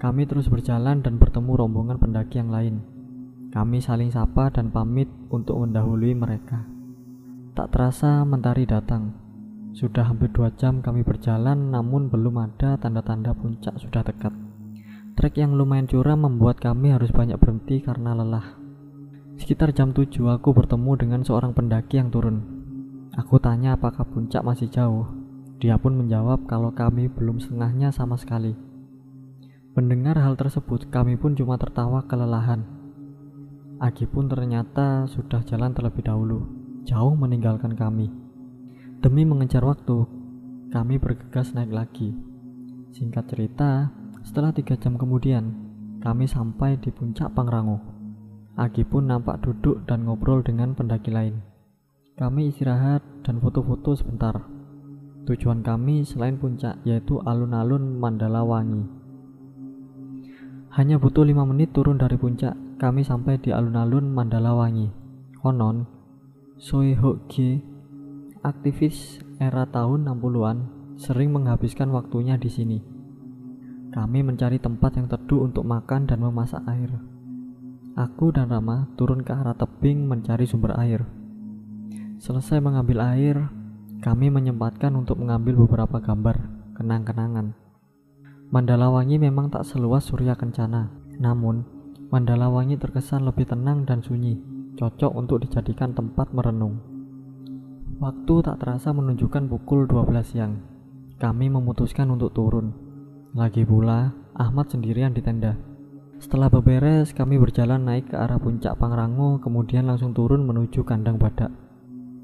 [0.00, 2.82] Kami terus berjalan dan bertemu rombongan pendaki yang lain
[3.52, 6.64] Kami saling sapa dan pamit untuk mendahului mereka.
[7.52, 9.12] Tak terasa mentari datang.
[9.76, 14.32] Sudah hampir dua jam kami berjalan namun belum ada tanda-tanda puncak sudah dekat.
[15.20, 18.61] Trek yang lumayan curam membuat kami harus banyak berhenti karena lelah.
[19.42, 20.06] Sekitar jam 7
[20.38, 22.46] aku bertemu dengan seorang pendaki yang turun.
[23.18, 25.02] Aku tanya apakah puncak masih jauh.
[25.58, 28.54] Dia pun menjawab kalau kami belum setengahnya sama sekali.
[29.74, 32.62] Mendengar hal tersebut, kami pun cuma tertawa kelelahan.
[33.82, 36.46] Agi pun ternyata sudah jalan terlebih dahulu,
[36.86, 38.14] jauh meninggalkan kami.
[39.02, 40.06] Demi mengejar waktu,
[40.70, 42.14] kami bergegas naik lagi.
[42.94, 43.90] Singkat cerita,
[44.22, 45.50] setelah tiga jam kemudian,
[45.98, 47.91] kami sampai di puncak Pangrango.
[48.52, 51.40] Agi pun nampak duduk dan ngobrol dengan pendaki lain.
[52.20, 54.44] Kami istirahat dan foto-foto sebentar.
[55.24, 58.84] Tujuan kami selain puncak yaitu alun-alun Mandala Wangi.
[60.72, 64.88] Hanya butuh lima menit turun dari puncak, kami sampai di alun-alun Mandalawangi.
[65.40, 65.84] Konon,
[66.56, 67.60] Soe Hokge,
[68.40, 70.58] aktivis era tahun 60-an,
[70.96, 72.78] sering menghabiskan waktunya di sini.
[73.92, 77.11] Kami mencari tempat yang teduh untuk makan dan memasak air.
[77.92, 81.04] Aku dan Rama turun ke arah tebing mencari sumber air.
[82.16, 83.36] Selesai mengambil air,
[84.00, 86.40] kami menyempatkan untuk mengambil beberapa gambar
[86.72, 87.52] kenang-kenangan.
[88.48, 90.88] Mandalawangi memang tak seluas Surya Kencana,
[91.20, 91.68] namun
[92.12, 94.36] Mandala Wangi terkesan lebih tenang dan sunyi,
[94.76, 96.76] cocok untuk dijadikan tempat merenung.
[97.96, 100.60] Waktu tak terasa menunjukkan pukul 12 siang.
[101.16, 102.76] Kami memutuskan untuk turun.
[103.32, 105.71] Lagi pula, Ahmad sendirian di tenda.
[106.22, 111.50] Setelah beberes, kami berjalan naik ke arah puncak Pangrango, kemudian langsung turun menuju kandang badak.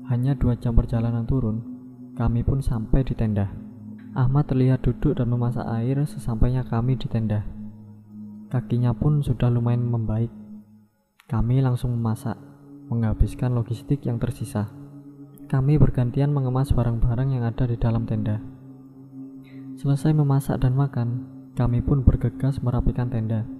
[0.07, 1.59] Hanya dua jam perjalanan turun,
[2.15, 3.51] kami pun sampai di tenda.
[4.15, 7.43] Ahmad terlihat duduk dan memasak air sesampainya kami di tenda.
[8.55, 10.31] Kakinya pun sudah lumayan membaik.
[11.27, 12.39] Kami langsung memasak,
[12.87, 14.71] menghabiskan logistik yang tersisa.
[15.51, 18.39] Kami bergantian mengemas barang-barang yang ada di dalam tenda.
[19.75, 21.27] Selesai memasak dan makan,
[21.59, 23.58] kami pun bergegas merapikan tenda.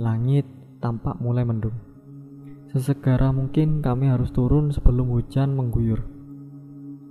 [0.00, 0.48] Langit
[0.80, 1.76] tampak mulai mendung.
[2.72, 6.00] Sesegera mungkin kami harus turun sebelum hujan mengguyur.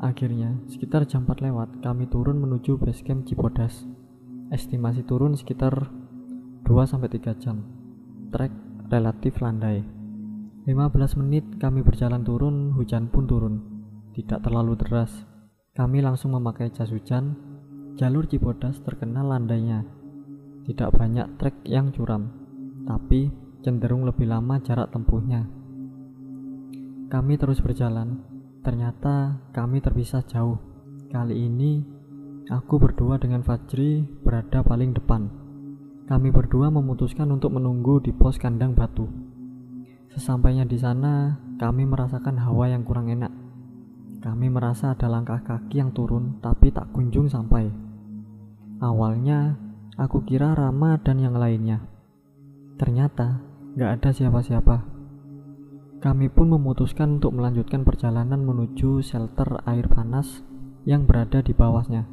[0.02, 3.86] Akhirnya, sekitar jam 4 lewat, kami turun menuju base camp Cibodas.
[4.50, 5.94] Estimasi turun sekitar
[6.66, 7.62] 2-3 jam.
[8.34, 8.50] Trek
[8.90, 9.86] relatif landai.
[10.66, 13.56] 15 menit kami berjalan turun hujan pun turun.
[14.18, 15.14] Tidak terlalu deras.
[15.78, 17.38] Kami langsung memakai jas hujan.
[17.94, 19.86] Jalur Cibodas terkenal landainya.
[20.66, 22.41] Tidak banyak trek yang curam
[22.92, 23.32] tapi
[23.64, 25.48] cenderung lebih lama jarak tempuhnya
[27.08, 28.20] kami terus berjalan
[28.68, 30.60] ternyata kami terpisah jauh
[31.08, 31.88] kali ini
[32.52, 35.42] aku berdua dengan Fajri berada paling depan
[36.12, 39.08] kami berdua memutuskan untuk menunggu di pos kandang batu.
[40.12, 43.32] Sesampainya di sana, kami merasakan hawa yang kurang enak.
[44.20, 47.72] Kami merasa ada langkah kaki yang turun, tapi tak kunjung sampai.
[48.84, 49.56] Awalnya,
[49.96, 51.80] aku kira Rama dan yang lainnya.
[52.82, 53.38] Ternyata,
[53.78, 54.82] gak ada siapa-siapa.
[56.02, 60.42] Kami pun memutuskan untuk melanjutkan perjalanan menuju shelter air panas
[60.90, 62.10] yang berada di bawahnya.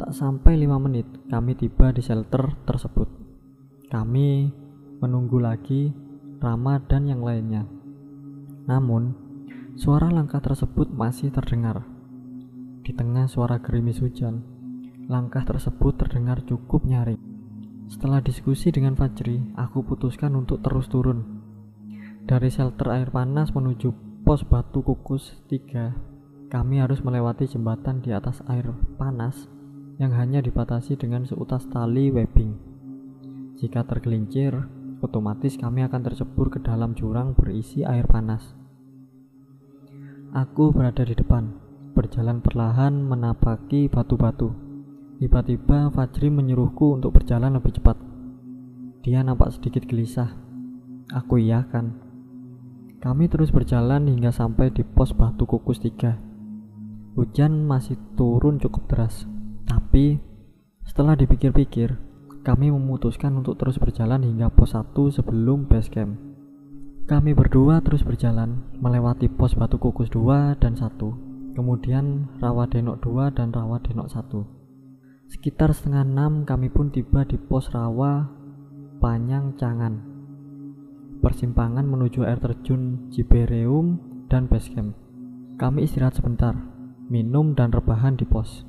[0.00, 3.04] Tak sampai lima menit, kami tiba di shelter tersebut.
[3.92, 4.48] Kami
[5.04, 5.92] menunggu lagi
[6.40, 7.68] Rama dan yang lainnya.
[8.64, 9.12] Namun,
[9.76, 11.84] suara langkah tersebut masih terdengar.
[12.80, 14.40] Di tengah suara gerimis hujan,
[15.04, 17.27] langkah tersebut terdengar cukup nyaring.
[17.88, 21.40] Setelah diskusi dengan Fajri, aku putuskan untuk terus turun.
[22.28, 28.44] Dari shelter air panas menuju pos batu kukus 3, kami harus melewati jembatan di atas
[28.44, 28.68] air
[29.00, 29.48] panas
[29.96, 32.60] yang hanya dibatasi dengan seutas tali webbing.
[33.56, 34.68] Jika tergelincir,
[35.00, 38.52] otomatis kami akan tercebur ke dalam jurang berisi air panas.
[40.36, 41.56] Aku berada di depan,
[41.96, 44.67] berjalan perlahan menapaki batu-batu.
[45.18, 47.98] Tiba-tiba Fajri menyuruhku untuk berjalan lebih cepat.
[49.02, 50.30] Dia nampak sedikit gelisah.
[51.10, 51.98] Aku iakan.
[53.02, 56.22] Kami terus berjalan hingga sampai di pos batu kukus tiga.
[57.18, 59.26] Hujan masih turun cukup deras,
[59.66, 60.22] tapi
[60.86, 61.98] setelah dipikir-pikir,
[62.46, 66.14] kami memutuskan untuk terus berjalan hingga pos 1 sebelum base camp.
[67.10, 73.34] Kami berdua terus berjalan, melewati pos Batu Kukus 2 dan 1, kemudian Rawa Denok 2
[73.34, 74.57] dan Rawa Denok 1.
[75.28, 78.24] Sekitar setengah enam kami pun tiba di pos Rawa
[78.96, 80.00] Panyang Cangan.
[81.20, 84.00] Persimpangan menuju air terjun Cibereum
[84.32, 84.96] dan base camp.
[85.60, 86.56] Kami istirahat sebentar,
[87.12, 88.64] minum dan rebahan di pos.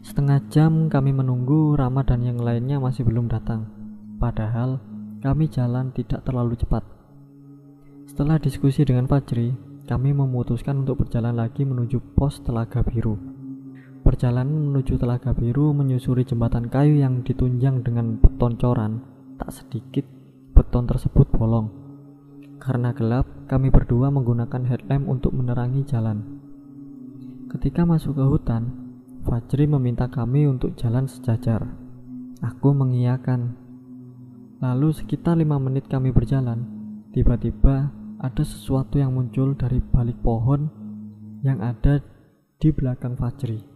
[0.00, 3.68] Setengah jam kami menunggu Rama dan yang lainnya masih belum datang.
[4.16, 4.80] Padahal
[5.20, 6.80] kami jalan tidak terlalu cepat.
[8.08, 9.52] Setelah diskusi dengan Fajri,
[9.84, 13.33] kami memutuskan untuk berjalan lagi menuju pos Telaga Biru.
[14.04, 19.00] Perjalanan menuju Telaga Biru menyusuri jembatan kayu yang ditunjang dengan beton coran.
[19.40, 20.04] Tak sedikit
[20.52, 21.72] beton tersebut bolong.
[22.60, 26.20] Karena gelap, kami berdua menggunakan headlamp untuk menerangi jalan.
[27.48, 28.62] Ketika masuk ke hutan,
[29.24, 31.64] Fajri meminta kami untuk jalan sejajar.
[32.44, 33.56] Aku mengiyakan.
[34.60, 36.60] Lalu sekitar lima menit kami berjalan,
[37.16, 37.88] tiba-tiba
[38.20, 40.68] ada sesuatu yang muncul dari balik pohon
[41.40, 42.04] yang ada
[42.60, 43.73] di belakang Fajri.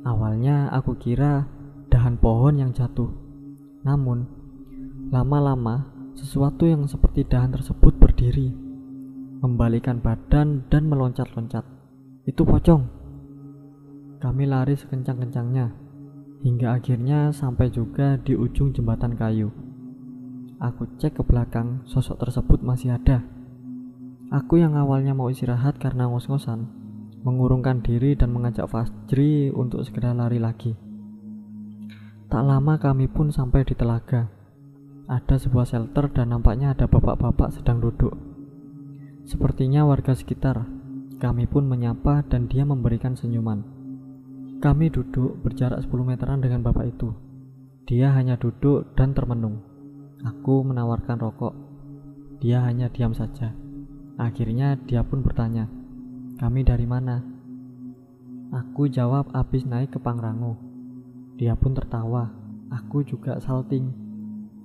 [0.00, 1.44] Awalnya aku kira
[1.92, 3.12] dahan pohon yang jatuh.
[3.84, 4.24] Namun,
[5.12, 8.48] lama-lama sesuatu yang seperti dahan tersebut berdiri,
[9.44, 11.64] membalikan badan dan meloncat-loncat.
[12.24, 12.82] Itu pocong.
[14.20, 15.90] Kami lari sekencang-kencangnya
[16.40, 19.52] hingga akhirnya sampai juga di ujung jembatan kayu.
[20.60, 23.24] Aku cek ke belakang, sosok tersebut masih ada.
[24.32, 26.68] Aku yang awalnya mau istirahat karena ngos-ngosan,
[27.20, 30.72] mengurungkan diri dan mengajak Fajri untuk segera lari lagi.
[32.30, 34.30] Tak lama kami pun sampai di telaga.
[35.10, 38.14] Ada sebuah shelter dan nampaknya ada bapak-bapak sedang duduk.
[39.26, 40.62] Sepertinya warga sekitar.
[41.20, 43.60] Kami pun menyapa dan dia memberikan senyuman.
[44.62, 47.12] Kami duduk berjarak 10 meteran dengan bapak itu.
[47.84, 49.60] Dia hanya duduk dan termenung.
[50.22, 51.52] Aku menawarkan rokok.
[52.38, 53.52] Dia hanya diam saja.
[54.20, 55.66] Akhirnya dia pun bertanya,
[56.40, 57.20] kami dari mana?
[58.48, 60.56] Aku jawab habis naik ke Pangrango.
[61.36, 62.32] Dia pun tertawa.
[62.72, 63.92] Aku juga salting.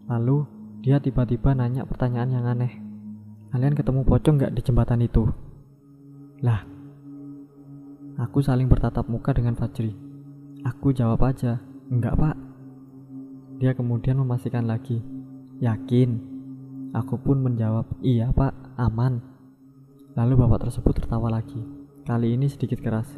[0.07, 0.47] Lalu
[0.79, 2.79] dia tiba-tiba nanya pertanyaan yang aneh.
[3.51, 5.27] Kalian ketemu pocong gak di jembatan itu?
[6.47, 6.63] Lah,
[8.23, 9.91] aku saling bertatap muka dengan Fajri.
[10.63, 11.59] Aku jawab aja,
[11.91, 12.39] enggak pak.
[13.59, 15.03] Dia kemudian memastikan lagi,
[15.59, 16.23] yakin.
[16.95, 19.34] Aku pun menjawab, iya pak, aman.
[20.15, 21.59] Lalu bapak tersebut tertawa lagi.
[22.07, 23.11] Kali ini sedikit keras.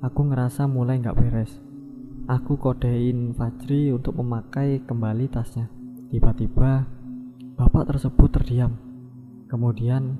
[0.00, 1.52] Aku ngerasa mulai nggak beres.
[2.32, 5.68] Aku kodein Fajri untuk memakai kembali tasnya.
[6.08, 6.88] Tiba-tiba,
[7.60, 8.72] bapak tersebut terdiam.
[9.52, 10.16] Kemudian,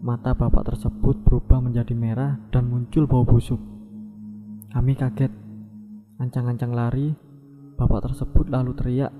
[0.00, 3.60] mata bapak tersebut berubah menjadi merah dan muncul bau busuk.
[4.72, 5.32] Kami kaget.
[6.16, 7.12] Ancang-ancang lari,
[7.76, 9.12] bapak tersebut lalu teriak,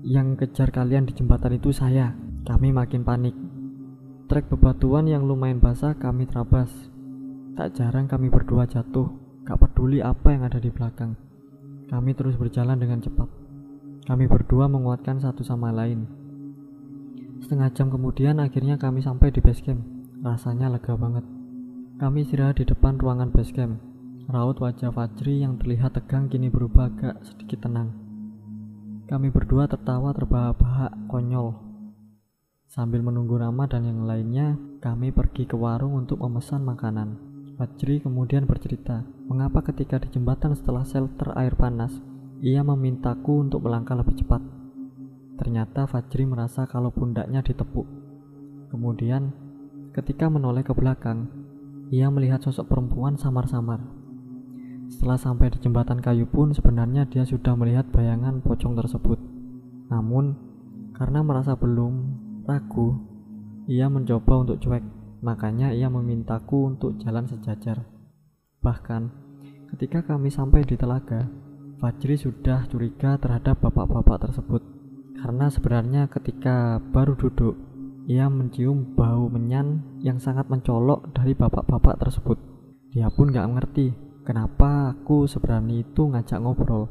[0.00, 2.16] "Yang kejar kalian di jembatan itu saya."
[2.48, 3.47] Kami makin panik.
[4.28, 6.68] Trek bebatuan yang lumayan basah kami terabas.
[7.56, 9.08] Tak jarang kami berdua jatuh,
[9.48, 11.16] gak peduli apa yang ada di belakang.
[11.88, 13.24] Kami terus berjalan dengan cepat.
[14.04, 16.04] Kami berdua menguatkan satu sama lain.
[17.40, 19.80] Setengah jam kemudian akhirnya kami sampai di base camp.
[20.20, 21.24] Rasanya lega banget.
[21.96, 23.80] Kami istirahat di depan ruangan base camp.
[24.28, 27.96] Raut wajah Fajri yang terlihat tegang kini berubah agak sedikit tenang.
[29.08, 31.67] Kami berdua tertawa terbahak-bahak konyol
[32.68, 34.52] Sambil menunggu Rama dan yang lainnya,
[34.84, 37.16] kami pergi ke warung untuk memesan makanan.
[37.56, 41.96] Fajri kemudian bercerita, mengapa ketika di jembatan setelah shelter air panas,
[42.44, 44.44] ia memintaku untuk melangkah lebih cepat.
[45.40, 47.88] Ternyata Fajri merasa kalau pundaknya ditepuk.
[48.68, 49.32] Kemudian,
[49.96, 51.24] ketika menoleh ke belakang,
[51.88, 53.80] ia melihat sosok perempuan samar-samar.
[54.92, 59.16] Setelah sampai di jembatan kayu pun sebenarnya dia sudah melihat bayangan pocong tersebut.
[59.88, 60.36] Namun,
[60.92, 62.17] karena merasa belum
[62.48, 62.96] Ragu,
[63.68, 64.80] ia mencoba untuk cuek,
[65.20, 67.84] makanya ia memintaku untuk jalan sejajar.
[68.64, 69.02] Bahkan,
[69.68, 71.28] ketika kami sampai di telaga,
[71.76, 74.64] Fajri sudah curiga terhadap bapak-bapak tersebut.
[75.20, 77.52] Karena sebenarnya ketika baru duduk,
[78.08, 82.40] ia mencium bau menyan yang sangat mencolok dari bapak-bapak tersebut.
[82.96, 83.92] Dia pun gak ngerti
[84.24, 86.88] kenapa aku seberani itu ngajak ngobrol.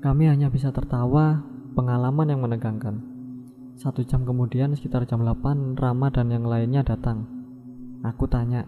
[0.00, 1.44] Kami hanya bisa tertawa
[1.76, 3.13] pengalaman yang menegangkan.
[3.74, 7.26] Satu jam kemudian sekitar jam 8 Rama dan yang lainnya datang.
[8.06, 8.62] Aku tanya,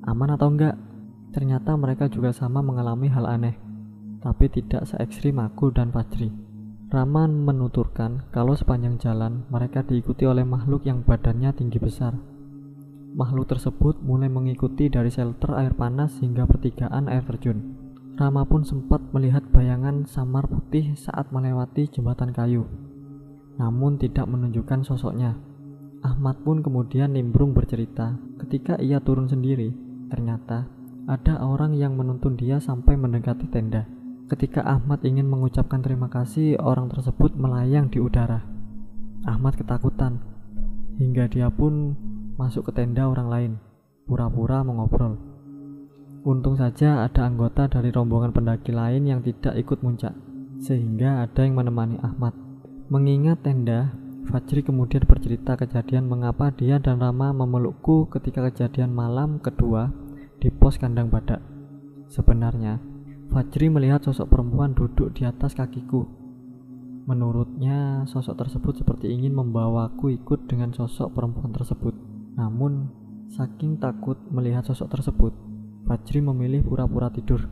[0.00, 0.80] aman atau enggak?
[1.36, 3.52] Ternyata mereka juga sama mengalami hal aneh,
[4.24, 6.32] tapi tidak se ekstrim aku dan Fajri.
[6.88, 12.16] Rama menuturkan kalau sepanjang jalan mereka diikuti oleh makhluk yang badannya tinggi besar.
[13.12, 17.76] Makhluk tersebut mulai mengikuti dari shelter air panas hingga pertigaan air terjun.
[18.16, 22.64] Rama pun sempat melihat bayangan samar putih saat melewati jembatan kayu
[23.56, 25.36] namun tidak menunjukkan sosoknya.
[26.04, 29.72] Ahmad pun kemudian nimbrung bercerita, ketika ia turun sendiri,
[30.12, 30.68] ternyata
[31.06, 33.88] ada orang yang menuntun dia sampai mendekati tenda.
[34.26, 38.42] Ketika Ahmad ingin mengucapkan terima kasih, orang tersebut melayang di udara.
[39.22, 40.18] Ahmad ketakutan,
[40.98, 41.94] hingga dia pun
[42.34, 43.52] masuk ke tenda orang lain,
[44.06, 45.18] pura-pura mengobrol.
[46.26, 50.14] Untung saja ada anggota dari rombongan pendaki lain yang tidak ikut muncak,
[50.58, 52.45] sehingga ada yang menemani Ahmad.
[52.86, 53.90] Mengingat tenda,
[54.30, 59.90] Fajri kemudian bercerita kejadian mengapa dia dan Rama memelukku ketika kejadian malam kedua
[60.38, 61.42] di pos kandang badak.
[62.06, 62.78] Sebenarnya,
[63.26, 66.06] Fajri melihat sosok perempuan duduk di atas kakiku.
[67.10, 71.90] Menurutnya, sosok tersebut seperti ingin membawaku ikut dengan sosok perempuan tersebut.
[72.38, 72.86] Namun,
[73.34, 75.34] saking takut melihat sosok tersebut,
[75.90, 77.50] Fajri memilih pura-pura tidur.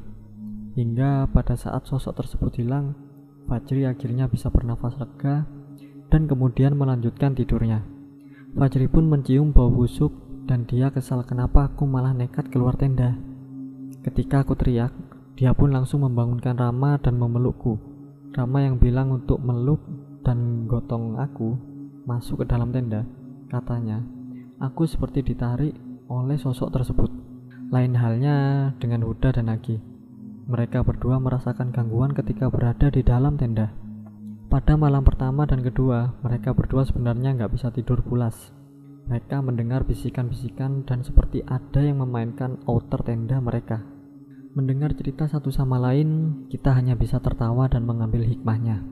[0.79, 2.95] Hingga pada saat sosok tersebut hilang,
[3.45, 5.45] Fajri akhirnya bisa bernafas lega
[6.09, 7.85] dan kemudian melanjutkan tidurnya.
[8.57, 10.15] Fajri pun mencium bau busuk
[10.49, 13.17] dan dia kesal kenapa aku malah nekat keluar tenda.
[14.05, 14.93] Ketika aku teriak,
[15.35, 17.81] dia pun langsung membangunkan Rama dan memelukku.
[18.37, 19.81] Rama yang bilang untuk meluk
[20.23, 21.57] dan gotong aku
[22.05, 23.05] masuk ke dalam tenda.
[23.49, 24.01] Katanya,
[24.61, 25.73] aku seperti ditarik
[26.09, 27.11] oleh sosok tersebut.
[27.73, 29.94] Lain halnya dengan Huda dan Agi.
[30.45, 33.73] Mereka berdua merasakan gangguan ketika berada di dalam tenda.
[34.53, 38.53] Pada malam pertama dan kedua, mereka berdua sebenarnya nggak bisa tidur pulas.
[39.09, 43.89] Mereka mendengar bisikan-bisikan dan seperti ada yang memainkan outer tenda mereka.
[44.53, 48.85] Mendengar cerita satu sama lain, kita hanya bisa tertawa dan mengambil hikmahnya.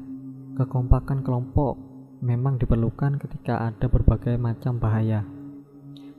[0.56, 1.76] Kekompakan kelompok
[2.24, 5.28] memang diperlukan ketika ada berbagai macam bahaya.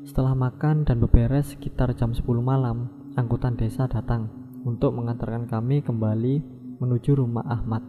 [0.06, 6.36] Setelah makan dan beberes sekitar jam 10 malam, angkutan desa datang untuk mengantarkan kami kembali
[6.80, 7.84] menuju rumah Ahmad.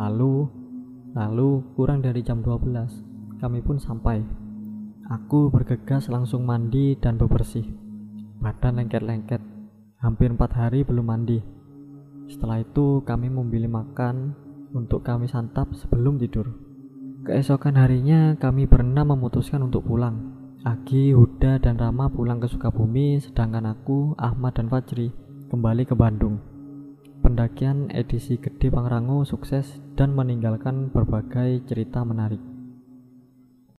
[0.00, 0.48] Lalu,
[1.12, 4.24] lalu kurang dari jam 12, kami pun sampai.
[5.12, 7.68] Aku bergegas langsung mandi dan bebersih.
[8.40, 9.54] Badan lengket-lengket
[10.04, 11.40] Hampir empat hari belum mandi.
[12.28, 14.36] Setelah itu kami memilih makan
[14.76, 16.52] untuk kami santap sebelum tidur.
[17.24, 20.36] Keesokan harinya kami berenam memutuskan untuk pulang.
[20.60, 26.40] Agi, Huda, dan Rama pulang ke Sukabumi, sedangkan aku, Ahmad, dan Fajri kembali ke Bandung.
[27.20, 32.53] Pendakian edisi Gede Pangrango sukses dan meninggalkan berbagai cerita menarik.